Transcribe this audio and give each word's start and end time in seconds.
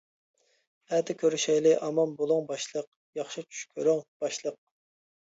ئەتە 0.95 1.13
كۆرۈشەيلى-ئامان 1.23 2.15
بولۇڭ 2.21 2.47
باشلىق، 2.51 2.87
ياخشى 3.19 3.43
چۈش 3.49 3.61
كۆرۈڭ 3.75 4.01
باشلىق. 4.25 4.57